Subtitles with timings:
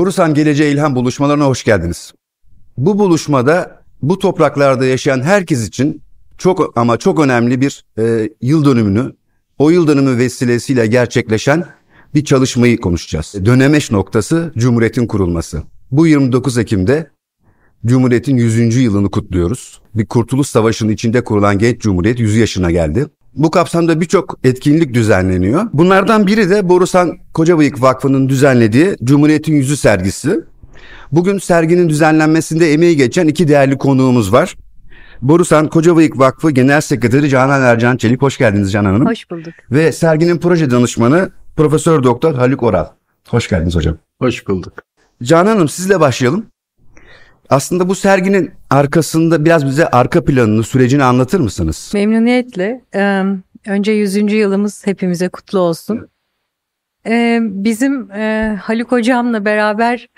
[0.00, 2.12] Borusan Geleceğe İlham buluşmalarına hoş geldiniz.
[2.76, 6.02] Bu buluşmada bu topraklarda yaşayan herkes için
[6.38, 9.12] çok ama çok önemli bir e, yıl dönümünü,
[9.58, 11.64] o yıl dönümü vesilesiyle gerçekleşen
[12.14, 13.34] bir çalışmayı konuşacağız.
[13.44, 15.62] Dönemeç noktası Cumhuriyet'in kurulması.
[15.90, 17.10] Bu 29 Ekim'de
[17.86, 18.76] Cumhuriyet'in 100.
[18.76, 19.80] yılını kutluyoruz.
[19.94, 23.06] Bir kurtuluş savaşının içinde kurulan genç cumhuriyet 100 yaşına geldi.
[23.40, 25.66] Bu kapsamda birçok etkinlik düzenleniyor.
[25.72, 30.40] Bunlardan biri de Borusan Kocabıyık Vakfı'nın düzenlediği Cumhuriyet'in Yüzü sergisi.
[31.12, 34.56] Bugün serginin düzenlenmesinde emeği geçen iki değerli konuğumuz var.
[35.22, 38.22] Borusan Kocabıyık Vakfı Genel Sekreteri Canan Ercan Çelik.
[38.22, 39.06] Hoş geldiniz Canan Hanım.
[39.06, 39.52] Hoş bulduk.
[39.70, 42.86] Ve serginin proje danışmanı Profesör Doktor Haluk Oral.
[43.28, 43.96] Hoş geldiniz hocam.
[44.18, 44.72] Hoş bulduk.
[45.22, 46.46] Canan Hanım sizle başlayalım.
[47.50, 51.90] Aslında bu serginin arkasında biraz bize arka planını, sürecini anlatır mısınız?
[51.94, 52.84] Memnuniyetle.
[52.94, 53.22] Ee,
[53.66, 54.32] önce 100.
[54.32, 56.08] yılımız hepimize kutlu olsun.
[57.06, 60.08] Ee, bizim e, Haluk Hocam'la beraber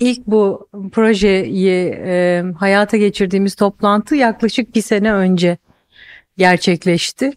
[0.00, 5.58] ilk bu projeyi e, hayata geçirdiğimiz toplantı yaklaşık bir sene önce
[6.36, 7.32] gerçekleşti.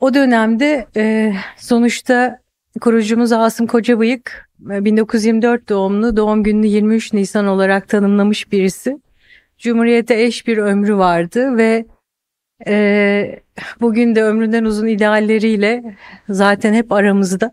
[0.00, 2.41] O dönemde e, sonuçta
[2.80, 8.98] kurucumuz Asım Kocabıyık 1924 doğumlu doğum gününü 23 Nisan olarak tanımlamış birisi.
[9.58, 11.86] Cumhuriyete eş bir ömrü vardı ve
[12.66, 13.40] e,
[13.80, 15.96] bugün de ömründen uzun idealleriyle
[16.28, 17.52] zaten hep aramızda.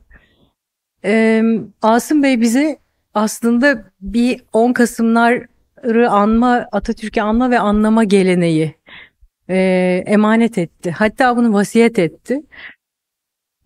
[1.05, 1.43] E,
[1.81, 2.77] Asım Bey bize
[3.13, 8.75] aslında bir 10 Kasımları anma, Atatürk'ü anma ve anlama geleneği
[9.49, 9.57] e,
[10.07, 10.91] emanet etti.
[10.91, 12.41] Hatta bunu vasiyet etti.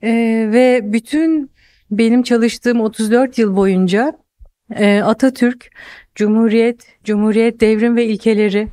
[0.03, 0.11] E,
[0.51, 1.51] ve bütün
[1.91, 4.13] benim çalıştığım 34 yıl boyunca
[4.75, 5.69] e, Atatürk,
[6.15, 8.67] Cumhuriyet, Cumhuriyet devrim ve ilkeleri,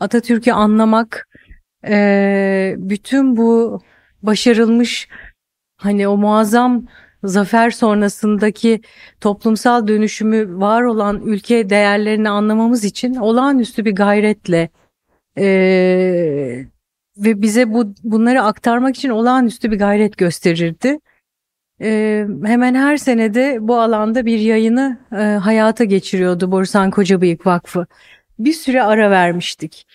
[0.00, 1.28] Atatürk'ü anlamak,
[1.88, 3.80] e, bütün bu
[4.22, 5.08] başarılmış
[5.76, 6.86] hani o muazzam
[7.24, 8.80] zafer sonrasındaki
[9.20, 14.68] toplumsal dönüşümü var olan ülke değerlerini anlamamız için olağanüstü bir gayretle
[15.38, 16.66] e,
[17.22, 20.98] ve bize bu bunları aktarmak için olağanüstü bir gayret gösterirdi.
[21.80, 27.86] Ee, hemen her senede bu alanda bir yayını e, hayata geçiriyordu Borusan Kocabıyık Vakfı.
[28.38, 29.86] Bir süre ara vermiştik.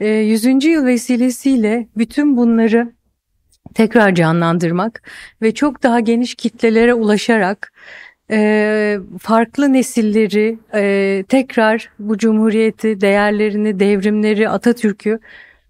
[0.00, 0.64] E, 100.
[0.64, 2.92] yıl vesilesiyle bütün bunları
[3.74, 5.02] tekrar canlandırmak
[5.42, 7.72] ve çok daha geniş kitlelere ulaşarak
[8.30, 15.18] e, farklı nesilleri e, tekrar bu cumhuriyeti, değerlerini, devrimleri, Atatürk'ü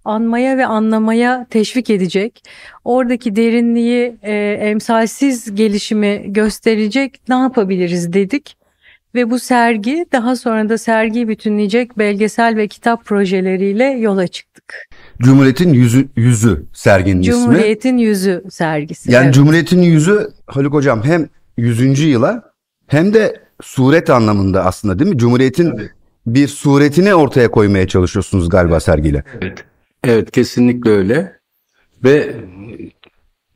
[0.04, 2.44] anmaya ve anlamaya teşvik edecek.
[2.84, 8.56] Oradaki derinliği, e, emsalsiz gelişimi gösterecek ne yapabiliriz dedik.
[9.14, 14.88] Ve bu sergi daha sonra da sergiyi bütünleyecek belgesel ve kitap projeleriyle yola çıktık.
[15.22, 17.54] Cumhuriyet'in yüzü, yüzü serginin Cumhuriyet'in ismi.
[17.54, 19.12] Cumhuriyet'in yüzü sergisi.
[19.12, 19.34] Yani evet.
[19.34, 22.00] Cumhuriyet'in yüzü Haluk Hocam hem 100.
[22.00, 22.42] yıla
[22.86, 25.18] hem de suret anlamında aslında değil mi?
[25.18, 25.90] Cumhuriyet'in evet.
[26.26, 29.24] bir suretini ortaya koymaya çalışıyorsunuz galiba sergiyle.
[29.40, 29.64] Evet.
[30.04, 31.38] Evet kesinlikle öyle.
[32.04, 32.36] Ve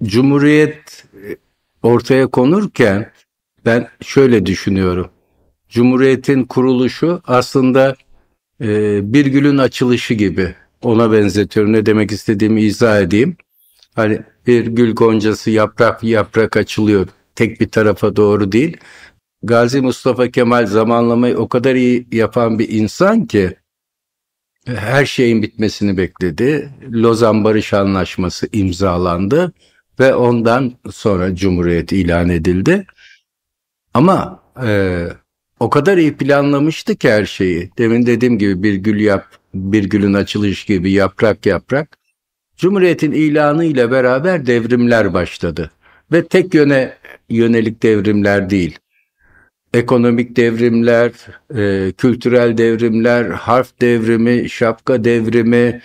[0.03, 1.05] Cumhuriyet
[1.83, 3.13] ortaya konurken
[3.65, 5.11] ben şöyle düşünüyorum.
[5.69, 7.97] Cumhuriyetin kuruluşu aslında
[8.61, 10.55] e, bir gülün açılışı gibi.
[10.83, 11.73] Ona benzetiyorum.
[11.73, 13.37] Ne demek istediğimi izah edeyim.
[13.95, 17.09] Hani bir gül goncası yaprak yaprak açılıyor.
[17.35, 18.77] Tek bir tarafa doğru değil.
[19.43, 23.57] Gazi Mustafa Kemal zamanlamayı o kadar iyi yapan bir insan ki
[24.77, 26.71] her şeyin bitmesini bekledi.
[26.93, 29.53] Lozan Barış Anlaşması imzalandı
[30.01, 32.87] ve ondan sonra Cumhuriyet ilan edildi.
[33.95, 35.05] Ama e,
[35.61, 37.71] o kadar iyi planlamıştı ki her şeyi.
[37.79, 41.99] Demin dediğim gibi bir gül yap, bir gülün açılış gibi yaprak yaprak.
[42.57, 45.71] Cumhuriyetin ilanı ile beraber devrimler başladı.
[46.13, 46.95] Ve tek yöne
[47.29, 48.79] yönelik devrimler değil
[49.75, 51.13] ekonomik devrimler,
[51.55, 55.83] e, kültürel devrimler, harf devrimi, şapka devrimi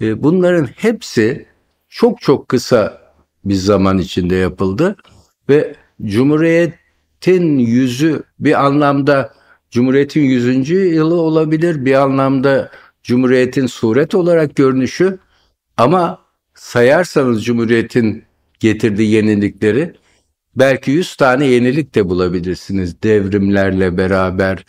[0.00, 1.46] e, bunların hepsi
[1.88, 3.02] çok çok kısa
[3.44, 4.96] bir zaman içinde yapıldı
[5.48, 5.74] ve
[6.04, 9.34] Cumhuriyet'in yüzü bir anlamda
[9.70, 12.70] Cumhuriyet'in yüzüncü yılı olabilir, bir anlamda
[13.02, 15.18] Cumhuriyet'in suret olarak görünüşü.
[15.76, 16.18] Ama
[16.54, 18.24] sayarsanız Cumhuriyet'in
[18.60, 19.94] getirdiği yenilikleri
[20.56, 24.64] belki 100 tane yenilik de bulabilirsiniz devrimlerle beraber,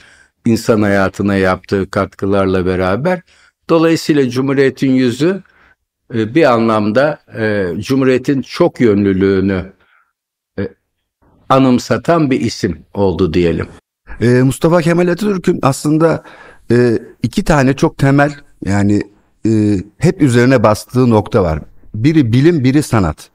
[0.45, 3.21] insan hayatına yaptığı katkılarla beraber.
[3.69, 5.43] Dolayısıyla Cumhuriyet'in yüzü
[6.13, 9.73] e, bir anlamda e, Cumhuriyet'in çok yönlülüğünü
[10.59, 10.69] e,
[11.49, 13.67] anımsatan bir isim oldu diyelim.
[14.43, 16.23] Mustafa Kemal Atatürk'ün aslında
[17.23, 18.33] iki tane çok temel
[18.65, 19.01] yani
[19.97, 21.59] hep üzerine bastığı nokta var.
[21.93, 23.29] Biri bilim, biri sanat.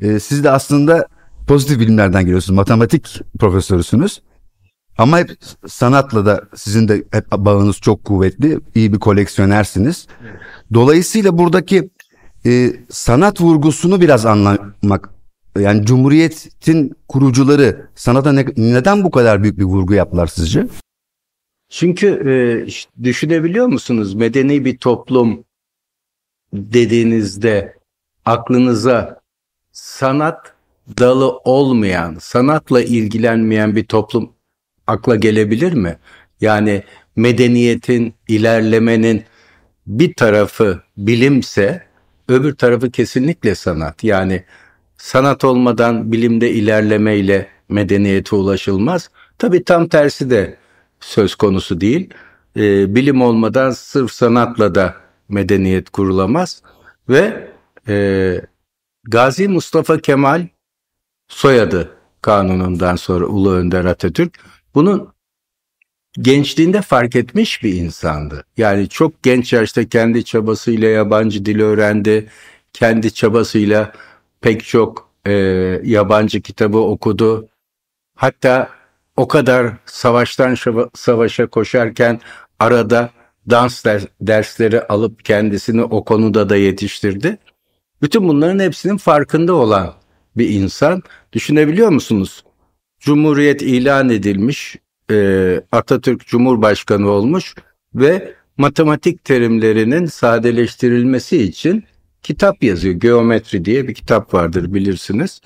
[0.00, 1.06] Siz de aslında
[1.46, 2.56] pozitif bilimlerden geliyorsunuz.
[2.56, 4.22] Matematik profesörüsünüz.
[4.98, 5.30] Ama hep
[5.66, 8.60] sanatla da sizin de hep bağınız çok kuvvetli.
[8.74, 10.06] İyi bir koleksiyonersiniz.
[10.74, 11.90] Dolayısıyla buradaki
[12.46, 15.10] e, sanat vurgusunu biraz anlamak
[15.58, 20.66] yani Cumhuriyet'in kurucuları sanata ne, neden bu kadar büyük bir vurgu yaptılar sizce?
[21.68, 22.34] Çünkü e,
[23.04, 24.14] düşünebiliyor musunuz?
[24.14, 25.44] Medeni bir toplum
[26.52, 27.78] dediğinizde
[28.24, 29.20] aklınıza
[29.72, 30.53] sanat
[30.98, 34.32] dalı olmayan, sanatla ilgilenmeyen bir toplum
[34.86, 35.98] akla gelebilir mi?
[36.40, 36.82] Yani
[37.16, 39.24] medeniyetin, ilerlemenin
[39.86, 41.82] bir tarafı bilimse
[42.28, 44.04] öbür tarafı kesinlikle sanat.
[44.04, 44.44] Yani
[44.96, 49.10] sanat olmadan bilimde ilerlemeyle medeniyete ulaşılmaz.
[49.38, 50.56] Tabii tam tersi de
[51.00, 52.14] söz konusu değil.
[52.56, 54.94] E, bilim olmadan sırf sanatla da
[55.28, 56.62] medeniyet kurulamaz
[57.08, 57.50] ve
[57.88, 58.40] e,
[59.04, 60.46] Gazi Mustafa Kemal
[61.28, 64.40] soyadı kanunundan sonra Ulu Önder Atatürk
[64.74, 65.14] bunun
[66.20, 68.44] gençliğinde fark etmiş bir insandı.
[68.56, 72.28] Yani çok genç yaşta kendi çabasıyla yabancı dil öğrendi.
[72.72, 73.92] Kendi çabasıyla
[74.40, 75.32] pek çok e,
[75.84, 77.48] yabancı kitabı okudu.
[78.16, 78.70] Hatta
[79.16, 80.56] o kadar savaştan
[80.94, 82.20] savaşa koşarken
[82.58, 83.10] arada
[83.50, 83.84] dans
[84.20, 87.38] dersleri alıp kendisini o konuda da yetiştirdi.
[88.02, 89.94] Bütün bunların hepsinin farkında olan
[90.36, 91.02] bir insan.
[91.32, 92.44] Düşünebiliyor musunuz?
[93.00, 94.76] Cumhuriyet ilan edilmiş,
[95.10, 97.54] e, Atatürk Cumhurbaşkanı olmuş
[97.94, 101.84] ve matematik terimlerinin sadeleştirilmesi için
[102.22, 102.94] kitap yazıyor.
[102.94, 105.40] Geometri diye bir kitap vardır bilirsiniz.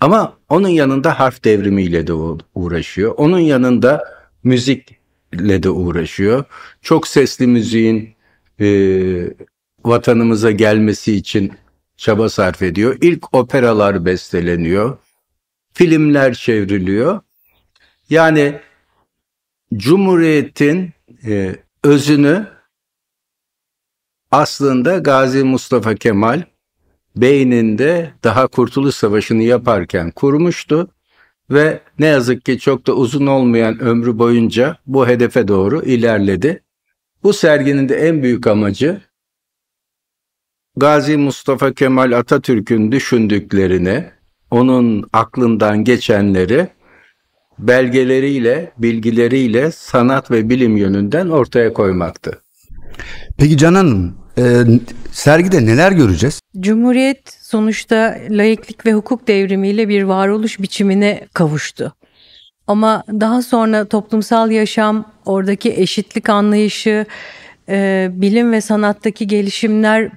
[0.00, 2.12] Ama onun yanında harf devrimiyle de
[2.54, 3.14] uğraşıyor.
[3.16, 4.04] Onun yanında
[4.44, 6.44] müzikle de uğraşıyor.
[6.82, 8.14] Çok sesli müziğin
[8.60, 8.66] e,
[9.84, 11.52] vatanımıza gelmesi için
[12.00, 12.96] çaba sarf ediyor.
[13.00, 14.98] İlk operalar besteleniyor.
[15.72, 17.20] Filmler çevriliyor.
[18.10, 18.60] Yani
[19.74, 20.90] Cumhuriyet'in
[21.26, 22.46] e, özünü
[24.30, 26.42] aslında Gazi Mustafa Kemal
[27.16, 30.90] beyninde daha Kurtuluş Savaşı'nı yaparken kurmuştu
[31.50, 36.62] ve ne yazık ki çok da uzun olmayan ömrü boyunca bu hedefe doğru ilerledi.
[37.22, 39.00] Bu serginin de en büyük amacı
[40.80, 44.04] Gazi Mustafa Kemal Atatürk'ün düşündüklerini,
[44.50, 46.68] onun aklından geçenleri
[47.58, 52.42] belgeleriyle, bilgileriyle sanat ve bilim yönünden ortaya koymaktı.
[53.38, 54.64] Peki Can Hanım, e,
[55.12, 56.40] sergide neler göreceğiz?
[56.60, 61.94] Cumhuriyet sonuçta laiklik ve hukuk devrimiyle bir varoluş biçimine kavuştu.
[62.66, 67.06] Ama daha sonra toplumsal yaşam, oradaki eşitlik anlayışı,
[67.68, 70.10] e, bilim ve sanattaki gelişimler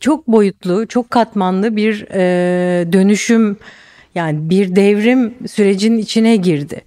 [0.00, 3.56] çok boyutlu, çok katmanlı bir e, dönüşüm
[4.14, 6.80] yani bir devrim sürecinin içine girdi.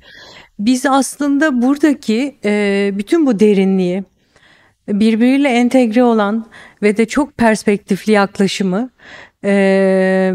[0.59, 4.03] Biz aslında buradaki e, bütün bu derinliği
[4.87, 6.45] birbiriyle entegre olan
[6.81, 8.89] ve de çok perspektifli yaklaşımı
[9.43, 10.33] e,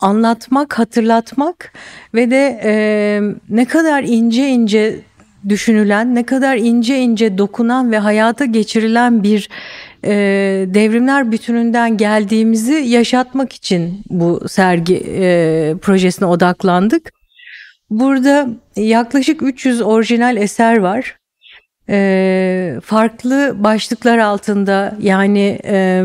[0.00, 1.72] anlatmak, hatırlatmak
[2.14, 2.74] ve de e,
[3.50, 5.00] ne kadar ince ince
[5.48, 9.48] düşünülen, ne kadar ince ince dokunan ve hayata geçirilen bir
[10.06, 10.14] e,
[10.74, 17.12] devrimler bütününden geldiğimizi yaşatmak için bu sergi e, projesine odaklandık.
[17.90, 21.18] Burada yaklaşık 300 orijinal eser var.
[21.88, 26.02] E, farklı başlıklar altında yani e,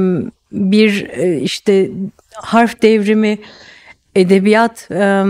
[0.52, 1.90] bir e, işte
[2.34, 3.38] harf devrimi,
[4.16, 5.24] edebiyat, e,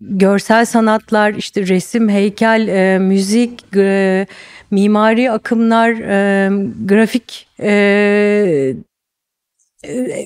[0.00, 4.26] görsel sanatlar, işte resim, heykel, e, müzik, e,
[4.70, 6.50] mimari akımlar, e,
[6.84, 8.74] grafik, e,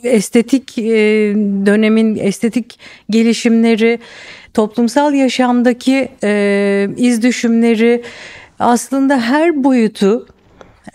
[0.05, 0.85] estetik e,
[1.67, 2.79] dönemin estetik
[3.11, 3.99] gelişimleri,
[4.55, 8.03] toplumsal yaşamdaki e, iz düşümleri
[8.59, 10.27] aslında her boyutu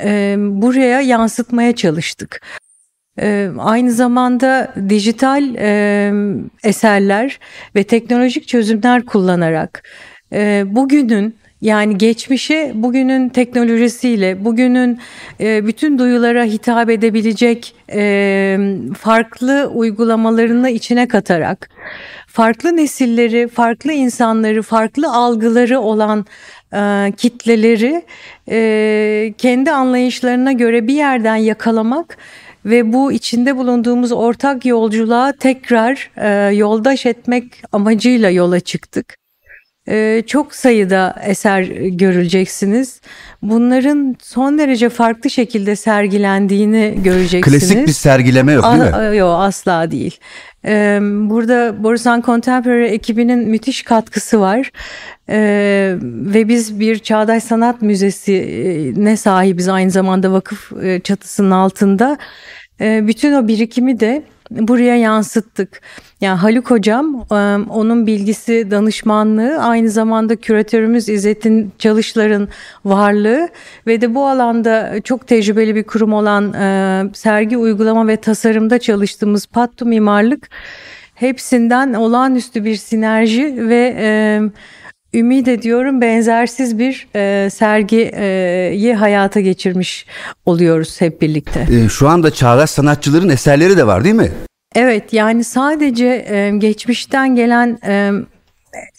[0.03, 2.41] e, buraya yansıtmaya çalıştık.
[3.21, 6.11] E, aynı zamanda dijital e,
[6.63, 7.39] eserler
[7.75, 9.83] ve teknolojik çözümler kullanarak
[10.33, 14.99] e, bugünün yani geçmişe bugünün teknolojisiyle, bugünün
[15.39, 18.57] e, bütün duyulara hitap edebilecek e,
[18.99, 21.69] farklı uygulamalarını içine katarak,
[22.27, 26.25] farklı nesilleri, farklı insanları, farklı algıları olan
[26.73, 28.05] e, kitleleri
[28.49, 32.17] e, kendi anlayışlarına göre bir yerden yakalamak
[32.65, 39.18] ve bu içinde bulunduğumuz ortak yolculuğa tekrar e, yoldaş etmek amacıyla yola çıktık.
[39.89, 43.01] Ee, çok sayıda eser görüleceksiniz.
[43.41, 47.59] Bunların son derece farklı şekilde sergilendiğini göreceksiniz.
[47.59, 49.17] Klasik bir sergileme yok değil mi?
[49.17, 50.19] Yok asla değil.
[50.65, 54.71] Ee, burada Borusan Contemporary ekibinin müthiş katkısı var.
[55.29, 62.17] Ee, ve biz bir Çağdaş Sanat Müzesi ne sahibiz aynı zamanda vakıf e, çatısının altında.
[62.81, 65.81] Bütün o birikimi de buraya yansıttık.
[66.21, 67.25] Yani Haluk hocam
[67.69, 72.49] onun bilgisi danışmanlığı aynı zamanda küratörümüz İzzettin Çalışlar'ın
[72.85, 73.49] varlığı
[73.87, 76.51] ve de bu alanda çok tecrübeli bir kurum olan
[77.13, 80.49] sergi uygulama ve tasarımda çalıştığımız Pattu Mimarlık
[81.15, 83.95] hepsinden olağanüstü bir sinerji ve
[85.13, 90.05] ümit ediyorum benzersiz bir e, sergiyi hayata geçirmiş
[90.45, 91.67] oluyoruz hep birlikte.
[91.71, 94.31] E, şu anda çağdaş sanatçıların eserleri de var değil mi?
[94.75, 98.11] Evet yani sadece e, geçmişten gelen e,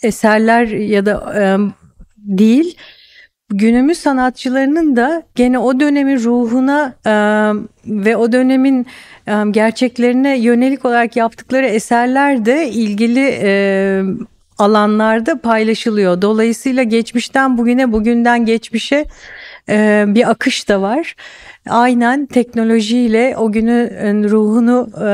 [0.03, 1.43] eserler ya da e,
[2.17, 2.77] değil
[3.49, 7.13] günümüz sanatçılarının da gene o dönemin ruhuna e,
[7.85, 8.85] ve o dönemin
[9.27, 14.03] e, gerçeklerine yönelik olarak yaptıkları eserler de ilgili e,
[14.57, 16.21] alanlarda paylaşılıyor.
[16.21, 19.05] Dolayısıyla geçmişten bugüne, bugünden geçmişe
[19.69, 21.15] e, bir akış da var.
[21.69, 25.11] Aynen teknolojiyle o günün ruhunu e,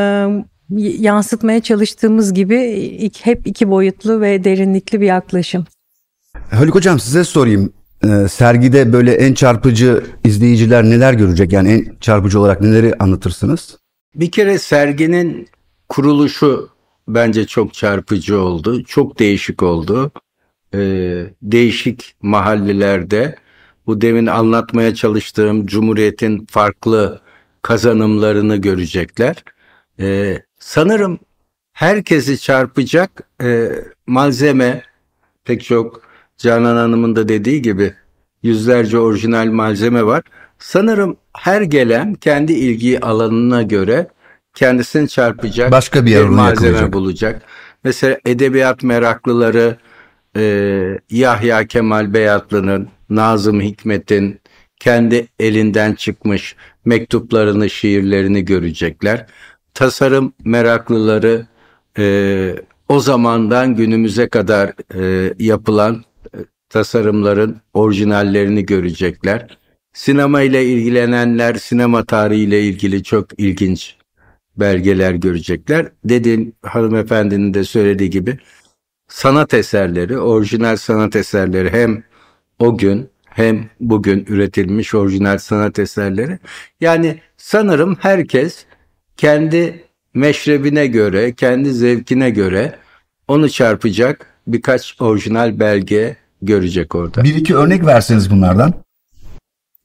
[0.79, 5.65] yansıtmaya çalıştığımız gibi hep iki boyutlu ve derinlikli bir yaklaşım.
[6.51, 7.73] Haluk Hocam size sorayım.
[8.03, 11.53] Ee, sergide böyle en çarpıcı izleyiciler neler görecek?
[11.53, 13.77] Yani en çarpıcı olarak neleri anlatırsınız?
[14.15, 15.47] Bir kere serginin
[15.89, 16.69] kuruluşu
[17.07, 18.83] bence çok çarpıcı oldu.
[18.83, 20.11] Çok değişik oldu.
[20.73, 23.35] Ee, değişik mahallelerde
[23.87, 27.21] bu demin anlatmaya çalıştığım Cumhuriyet'in farklı
[27.61, 29.43] kazanımlarını görecekler.
[29.99, 31.19] Ee, sanırım
[31.73, 33.69] herkesi çarpacak e,
[34.07, 34.83] malzeme
[35.45, 36.01] pek çok
[36.37, 37.93] Canan Hanım'ın da dediği gibi
[38.43, 40.23] yüzlerce orijinal malzeme var.
[40.59, 44.07] Sanırım her gelen kendi ilgi alanına göre
[44.57, 46.93] kendisini çarpacak başka bir, bir malzeme yakılacak.
[46.93, 47.41] bulacak.
[47.83, 49.77] Mesela edebiyat meraklıları
[50.35, 50.43] e,
[51.09, 54.39] Yahya Kemal Beyatlı'nın, Nazım Hikmet'in
[54.79, 59.25] kendi elinden çıkmış mektuplarını, şiirlerini görecekler.
[59.73, 61.45] Tasarım meraklıları
[61.97, 62.55] e,
[62.89, 66.37] o zamandan günümüze kadar e, yapılan e,
[66.69, 69.57] tasarımların orijinallerini görecekler.
[69.93, 73.97] Sinema ile ilgilenenler sinema tarihiyle ilgili çok ilginç
[74.59, 75.91] belgeler görecekler.
[76.05, 78.37] Dediğim hanımefendinin de söylediği gibi
[79.07, 82.03] sanat eserleri, orijinal sanat eserleri hem
[82.59, 86.39] o gün hem bugün üretilmiş orijinal sanat eserleri.
[86.81, 88.65] Yani sanırım herkes
[89.17, 89.83] kendi
[90.13, 92.75] meşrebine göre, kendi zevkine göre
[93.27, 97.23] onu çarpacak birkaç orijinal belge görecek orada.
[97.23, 98.73] Bir iki örnek verseniz bunlardan.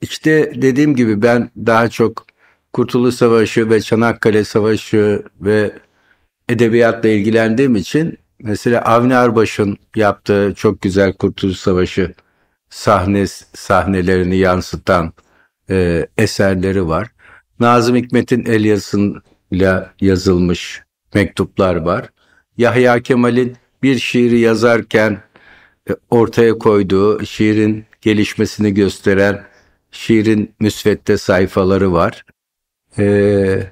[0.00, 2.26] İşte dediğim gibi ben daha çok
[2.72, 5.72] Kurtuluş Savaşı ve Çanakkale Savaşı ve
[6.48, 12.14] edebiyatla ilgilendiğim için mesela Avni Arbaş'ın yaptığı çok güzel Kurtuluş Savaşı
[12.70, 15.12] sahne sahnelerini yansıtan
[15.70, 17.08] e, eserleri var.
[17.60, 20.82] Nazım Hikmet'in el yazısıyla yazılmış
[21.14, 22.08] mektuplar var.
[22.56, 25.22] Yahya Kemal'in bir şiiri yazarken
[25.90, 29.44] e, ortaya koyduğu şiirin gelişmesini gösteren
[29.90, 32.24] şiirin müsvedde sayfaları var.
[32.98, 33.62] Ee,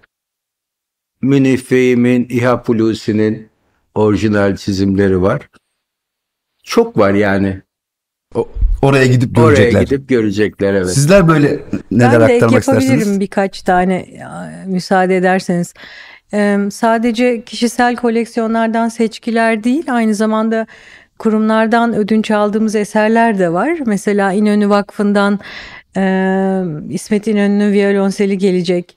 [1.23, 3.49] Münif Fehim'in, İHA Pulusi'nin
[3.95, 5.49] orijinal çizimleri var.
[6.65, 7.63] Çok var yani.
[8.35, 8.49] O,
[8.83, 9.73] oraya gidip görecekler.
[9.73, 10.91] Oraya gidip görecekler evet.
[10.91, 11.61] Sizler böyle
[11.91, 13.21] neler ben de aktarmak yapabilirim istersiniz?
[13.21, 14.07] birkaç tane
[14.67, 15.75] müsaade ederseniz.
[16.33, 20.67] Ee, sadece kişisel koleksiyonlardan seçkiler değil aynı zamanda
[21.19, 23.79] kurumlardan ödünç aldığımız eserler de var.
[23.87, 25.41] Mesela İnönü Vakfı'ndan
[25.97, 26.03] e,
[26.91, 28.97] İsmet İnönü'nün viyolonseli gelecek.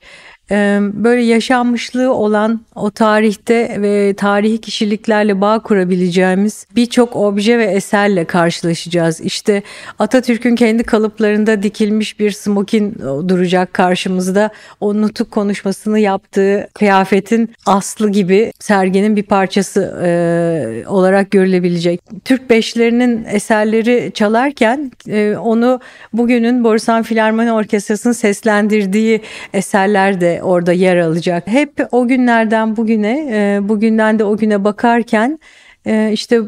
[0.50, 8.24] E, böyle yaşanmışlığı olan o tarihte ve tarihi kişiliklerle bağ kurabileceğimiz birçok obje ve eserle
[8.24, 9.20] karşılaşacağız.
[9.20, 9.62] İşte
[9.98, 12.94] Atatürk'ün kendi kalıplarında dikilmiş bir smokin
[13.28, 14.50] duracak karşımızda.
[14.80, 22.00] O nutuk konuşmasını yaptığı kıyafetin aslı gibi serginin bir parçası e, olarak görülebilecek.
[22.24, 25.80] Türk beşlerinin eserleri çalarken e, onu
[26.12, 29.20] bugünün Borusan Filarmoni Orkestrası'nın seslendirdiği
[29.52, 31.46] eserler de orada yer alacak.
[31.46, 35.38] Hep o günlerden bugüne, e, bugünden de o güne bakarken
[35.86, 36.40] e, işte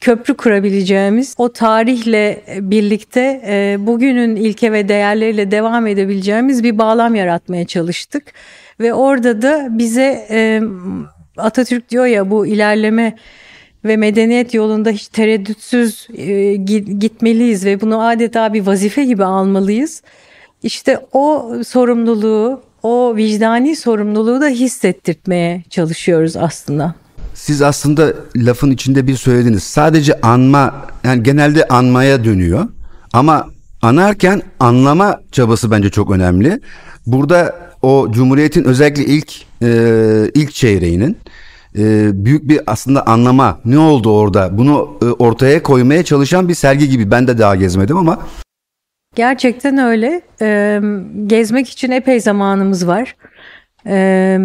[0.00, 7.66] köprü kurabileceğimiz o tarihle birlikte e, bugünün ilke ve değerleriyle devam edebileceğimiz bir bağlam yaratmaya
[7.66, 8.22] çalıştık.
[8.80, 10.28] Ve orada da bize
[11.36, 13.16] Atatürk diyor ya bu ilerleme
[13.84, 16.08] ve medeniyet yolunda hiç tereddütsüz
[16.98, 20.02] gitmeliyiz ve bunu adeta bir vazife gibi almalıyız.
[20.62, 26.94] İşte o sorumluluğu o vicdani sorumluluğu da hissettirtmeye çalışıyoruz aslında.
[27.34, 29.62] Siz aslında lafın içinde bir söylediniz.
[29.62, 32.68] Sadece anma yani genelde anmaya dönüyor.
[33.12, 33.46] Ama
[33.82, 36.60] anarken anlama çabası bence çok önemli.
[37.06, 39.32] Burada o Cumhuriyet'in özellikle ilk
[39.62, 41.16] e, ilk çeyreğinin
[41.78, 46.88] e, büyük bir aslında anlama ne oldu orada bunu e, ortaya koymaya çalışan bir sergi
[46.88, 47.10] gibi.
[47.10, 48.18] Ben de daha gezmedim ama
[49.14, 50.20] Gerçekten öyle.
[50.42, 50.80] Ee,
[51.26, 53.16] gezmek için epey zamanımız var.
[53.86, 54.38] Ee,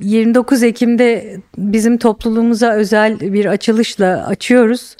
[0.00, 4.96] 29 Ekim'de bizim topluluğumuza özel bir açılışla açıyoruz.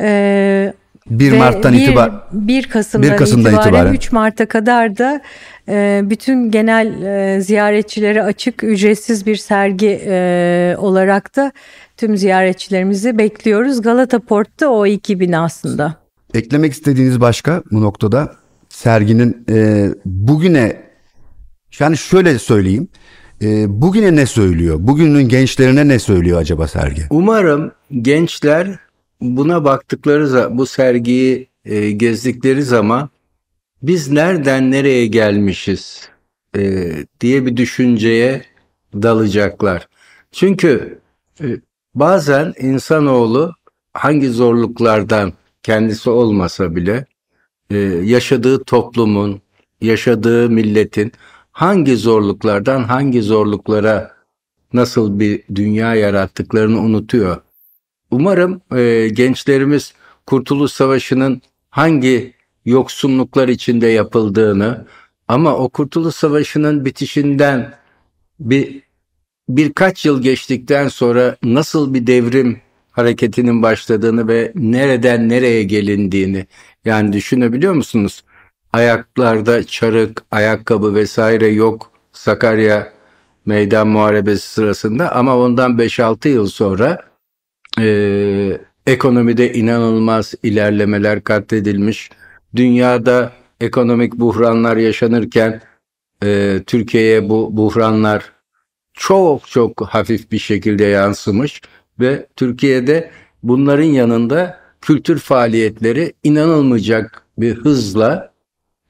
[0.00, 0.72] Ee,
[1.10, 3.92] 1 ve Mart'tan bir- itibar 1 Kasım'dan, 1 Kasım'dan itibaren, itibaren.
[3.92, 5.20] 3 Mart'a kadar da
[5.68, 11.52] e, bütün genel e, ziyaretçilere açık ücretsiz bir sergi e, olarak da
[11.96, 13.82] tüm ziyaretçilerimizi bekliyoruz.
[13.82, 16.03] Galata Port'ta o iki binasında.
[16.34, 18.36] Eklemek istediğiniz başka bu noktada
[18.68, 20.90] serginin e, bugüne
[21.78, 22.88] yani şöyle söyleyeyim
[23.42, 24.76] e, bugüne ne söylüyor?
[24.80, 27.02] Bugünün gençlerine ne söylüyor acaba sergi?
[27.10, 27.72] Umarım
[28.02, 28.78] gençler
[29.20, 33.10] buna baktıkları bu sergiyi e, gezdikleri zaman
[33.82, 36.08] biz nereden nereye gelmişiz
[36.56, 38.42] e, diye bir düşünceye
[38.94, 39.88] dalacaklar.
[40.32, 40.98] Çünkü
[41.40, 41.46] e,
[41.94, 43.52] bazen insanoğlu
[43.92, 45.32] hangi zorluklardan
[45.64, 47.06] kendisi olmasa bile
[47.70, 49.40] e, yaşadığı toplumun,
[49.80, 51.12] yaşadığı milletin
[51.52, 54.14] hangi zorluklardan hangi zorluklara
[54.72, 57.36] nasıl bir dünya yarattıklarını unutuyor.
[58.10, 59.94] Umarım e, gençlerimiz
[60.26, 64.86] Kurtuluş Savaşı'nın hangi yoksunluklar içinde yapıldığını
[65.28, 67.74] ama o Kurtuluş Savaşı'nın bitişinden
[68.40, 68.82] bir
[69.48, 72.60] birkaç yıl geçtikten sonra nasıl bir devrim
[72.94, 76.46] hareketinin başladığını ve nereden nereye gelindiğini
[76.84, 78.24] yani düşünebiliyor musunuz?
[78.72, 82.92] Ayaklarda çarık, ayakkabı vesaire yok Sakarya
[83.46, 87.02] meydan muharebesi sırasında ama ondan 5-6 yıl sonra
[87.80, 92.10] e, ekonomide inanılmaz ilerlemeler katledilmiş.
[92.56, 95.60] Dünyada ekonomik buhranlar yaşanırken
[96.22, 98.32] e, Türkiye'ye bu buhranlar
[98.94, 101.62] çok çok hafif bir şekilde yansımış
[102.00, 103.10] ve Türkiye'de
[103.42, 108.32] bunların yanında kültür faaliyetleri inanılmayacak bir hızla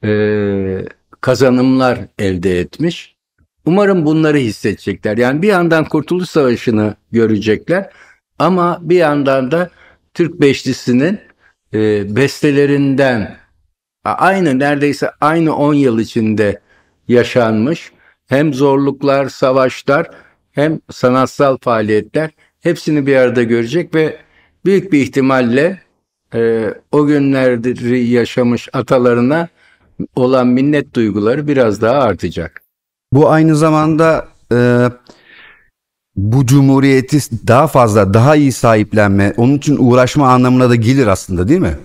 [0.04, 0.84] e,
[1.20, 3.14] kazanımlar elde etmiş.
[3.66, 5.18] Umarım bunları hissedecekler.
[5.18, 7.90] Yani bir yandan Kurtuluş Savaşı'nı görecekler
[8.38, 9.70] ama bir yandan da
[10.14, 11.18] Türk Beşlisi'nin
[11.74, 13.36] e, bestelerinden
[14.04, 16.60] aynı neredeyse aynı 10 yıl içinde
[17.08, 17.92] yaşanmış
[18.26, 20.10] hem zorluklar, savaşlar
[20.52, 22.30] hem sanatsal faaliyetler
[22.64, 24.16] hepsini bir arada görecek ve
[24.64, 25.81] büyük bir ihtimalle
[26.35, 29.48] e, o günleri yaşamış atalarına
[30.16, 32.62] olan minnet duyguları biraz daha artacak.
[33.12, 34.88] Bu aynı zamanda e,
[36.16, 41.61] bu cumhuriyeti daha fazla daha iyi sahiplenme onun için uğraşma anlamına da gelir aslında değil
[41.61, 41.77] mi?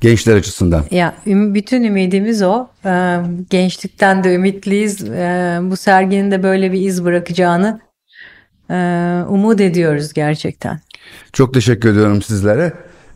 [0.00, 0.84] Gençler açısından.
[0.90, 2.66] Ya bütün ümidimiz o.
[2.84, 3.16] Ee,
[3.50, 5.08] gençlikten de ümitliyiz.
[5.08, 7.87] Ee, bu serginin de böyle bir iz bırakacağını e,
[9.28, 10.80] umut ediyoruz gerçekten.
[11.32, 12.72] Çok teşekkür ediyorum sizlere.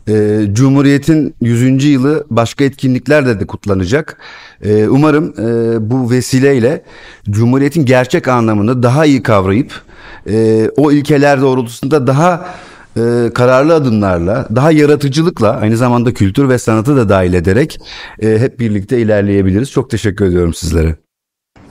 [0.08, 1.84] Ee, Cumhuriyet'in 100.
[1.84, 4.18] yılı başka etkinliklerle de kutlanacak.
[4.64, 6.82] Ee, umarım e, bu vesileyle
[7.30, 9.82] Cumhuriyet'in gerçek anlamını daha iyi kavrayıp
[10.28, 12.48] e, o ilkeler doğrultusunda daha
[12.96, 17.80] e, kararlı adımlarla, daha yaratıcılıkla aynı zamanda kültür ve sanatı da dahil ederek
[18.22, 19.70] e, hep birlikte ilerleyebiliriz.
[19.70, 20.96] Çok teşekkür ediyorum sizlere.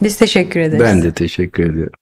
[0.04, 0.84] Biz teşekkür ederiz.
[0.84, 2.01] Ben de teşekkür ediyorum.